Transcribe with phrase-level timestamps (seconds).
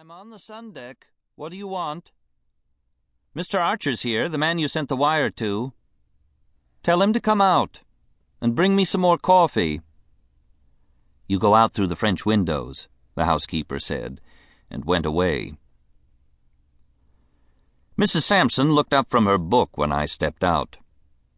[0.00, 1.08] I'm on the sun deck.
[1.34, 2.12] What do you want?
[3.36, 3.58] Mr.
[3.58, 5.72] Archer's here, the man you sent the wire to.
[6.84, 7.80] Tell him to come out
[8.40, 9.80] and bring me some more coffee.
[11.26, 14.20] You go out through the French windows, the housekeeper said,
[14.70, 15.54] and went away.
[17.98, 18.22] Mrs.
[18.22, 20.76] Sampson looked up from her book when I stepped out.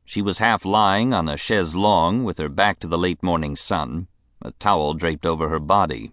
[0.05, 3.57] She was half lying on a chaise longue with her back to the late morning
[3.57, 4.09] sun,
[4.43, 6.13] a towel draped over her body.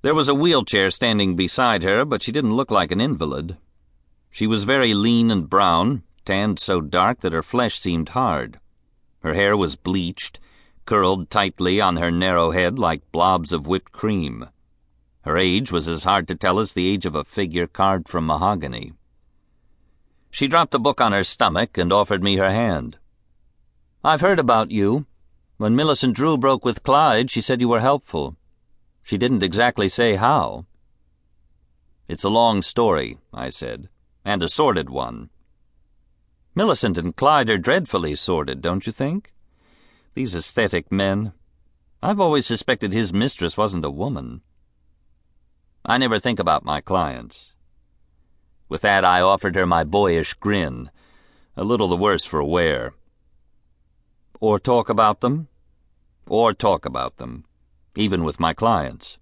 [0.00, 3.56] There was a wheelchair standing beside her, but she didn't look like an invalid.
[4.30, 8.60] She was very lean and brown, tanned so dark that her flesh seemed hard.
[9.24, 10.38] Her hair was bleached,
[10.86, 14.48] curled tightly on her narrow head like blobs of whipped cream.
[15.22, 18.24] Her age was as hard to tell as the age of a figure carved from
[18.24, 18.92] mahogany.
[20.30, 22.96] She dropped the book on her stomach and offered me her hand.
[24.02, 25.04] I've heard about you.
[25.56, 28.37] When Millicent Drew broke with Clyde, she said you were helpful.
[29.08, 30.66] She didn't exactly say how.
[32.08, 33.88] It's a long story, I said,
[34.22, 35.30] and a sordid one.
[36.54, 39.32] Millicent and Clyde are dreadfully sordid, don't you think?
[40.12, 41.32] These aesthetic men.
[42.02, 44.42] I've always suspected his mistress wasn't a woman.
[45.86, 47.54] I never think about my clients.
[48.68, 50.90] With that, I offered her my boyish grin,
[51.56, 52.92] a little the worse for wear.
[54.38, 55.48] Or talk about them?
[56.26, 57.46] Or talk about them
[57.98, 59.18] even with my clients.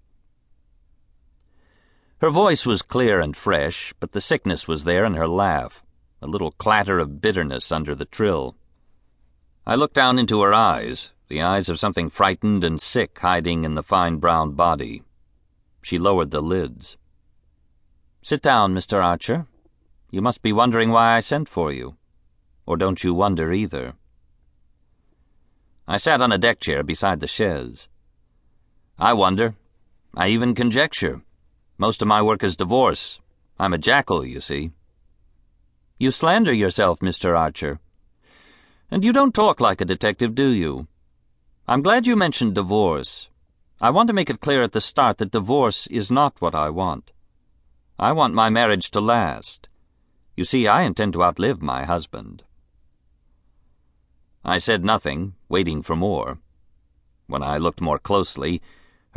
[2.19, 5.83] Her voice was clear and fresh, but the sickness was there in her laugh,
[6.21, 8.55] a little clatter of bitterness under the trill.
[9.65, 13.73] I looked down into her eyes, the eyes of something frightened and sick hiding in
[13.73, 15.01] the fine brown body.
[15.81, 16.97] She lowered the lids.
[18.21, 19.03] Sit down, Mr.
[19.03, 19.47] Archer.
[20.11, 21.97] You must be wondering why I sent for you.
[22.65, 23.93] Or don't you wonder either?
[25.87, 27.89] I sat on a deck chair beside the chaise.
[28.99, 29.55] I wonder.
[30.15, 31.21] I even conjecture.
[31.77, 33.19] Most of my work is divorce.
[33.59, 34.71] I'm a jackal, you see.
[35.99, 37.37] You slander yourself, Mr.
[37.37, 37.79] Archer.
[38.89, 40.87] And you don't talk like a detective, do you?
[41.67, 43.29] I'm glad you mentioned divorce.
[43.79, 46.69] I want to make it clear at the start that divorce is not what I
[46.69, 47.11] want.
[47.99, 49.67] I want my marriage to last.
[50.35, 52.43] You see, I intend to outlive my husband.
[54.43, 56.39] I said nothing, waiting for more.
[57.27, 58.61] When I looked more closely,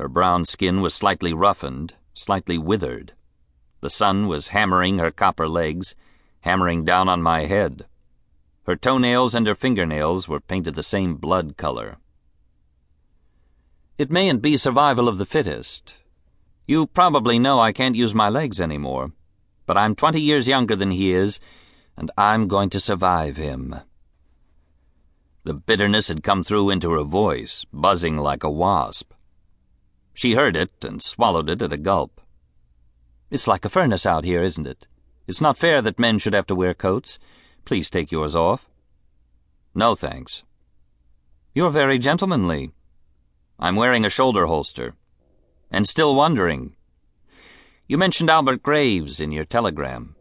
[0.01, 3.13] her brown skin was slightly roughened, slightly withered.
[3.83, 5.95] The sun was hammering her copper legs,
[6.41, 7.85] hammering down on my head.
[8.65, 11.99] Her toenails and her fingernails were painted the same blood color.
[13.99, 15.97] It mayn't be survival of the fittest.
[16.67, 19.13] You probably know I can't use my legs anymore,
[19.67, 21.41] but I'm twenty years younger than he is,
[21.95, 23.77] and I'm going to survive him.
[25.45, 29.13] The bitterness had come through into her voice, buzzing like a wasp.
[30.15, 32.21] She heard it and swallowed it at a gulp.
[33.31, 34.87] It's like a furnace out here, isn't it?
[35.27, 37.19] It's not fair that men should have to wear coats.
[37.65, 38.69] Please take yours off.
[39.75, 40.43] No, thanks.
[41.55, 42.73] You're very gentlemanly.
[43.59, 44.95] I'm wearing a shoulder holster.
[45.71, 46.75] And still wondering.
[47.87, 50.17] You mentioned Albert Graves in your telegram.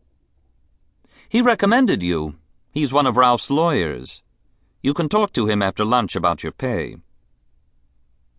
[1.27, 2.35] He recommended you.
[2.71, 4.21] He's one of Ralph's lawyers.
[4.81, 6.97] You can talk to him after lunch about your pay.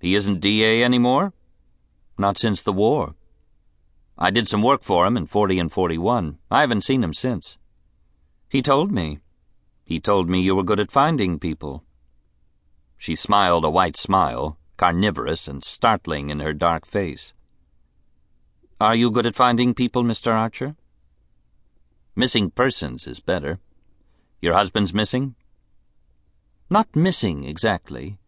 [0.01, 1.33] He isn't DA anymore?
[2.21, 3.15] Not since the war.
[4.19, 6.37] I did some work for him in 40 and 41.
[6.51, 7.57] I haven't seen him since.
[8.47, 9.21] He told me.
[9.87, 11.83] He told me you were good at finding people.
[12.99, 17.33] She smiled a white smile, carnivorous and startling in her dark face.
[18.79, 20.31] Are you good at finding people, Mr.
[20.31, 20.77] Archer?
[22.15, 23.61] Missing persons is better.
[24.43, 25.37] Your husband's missing?
[26.69, 28.19] Not missing, exactly.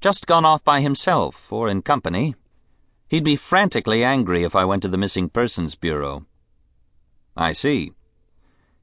[0.00, 2.34] Just gone off by himself, or in company,
[3.10, 6.26] He'd be frantically angry if I went to the Missing Persons Bureau.
[7.36, 7.90] I see.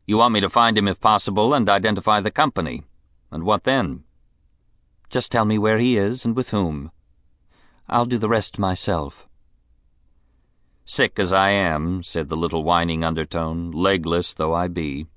[0.05, 2.83] You want me to find him if possible and identify the company.
[3.31, 4.03] And what then?
[5.09, 6.91] Just tell me where he is and with whom.
[7.87, 9.29] I'll do the rest myself.
[10.83, 15.07] Sick as I am, said the little whining undertone, legless though I be.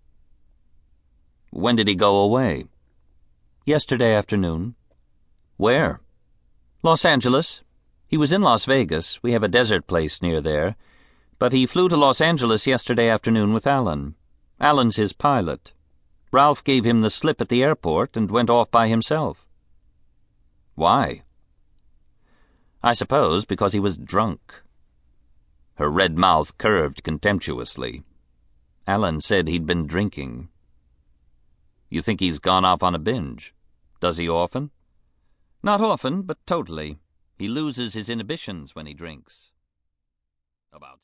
[1.50, 2.66] When did he go away?
[3.66, 4.76] Yesterday afternoon.
[5.56, 5.98] Where?
[6.84, 7.62] Los Angeles.
[8.10, 9.22] He was in Las Vegas.
[9.22, 10.74] We have a desert place near there.
[11.38, 14.16] But he flew to Los Angeles yesterday afternoon with Alan.
[14.58, 15.72] Alan's his pilot.
[16.32, 19.46] Ralph gave him the slip at the airport and went off by himself.
[20.74, 21.22] Why?
[22.82, 24.60] I suppose because he was drunk.
[25.76, 28.02] Her red mouth curved contemptuously.
[28.88, 30.48] Alan said he'd been drinking.
[31.88, 33.54] You think he's gone off on a binge?
[34.00, 34.72] Does he often?
[35.62, 36.98] Not often, but totally.
[37.40, 39.48] He loses his inhibitions when he drinks.
[40.74, 41.00] About.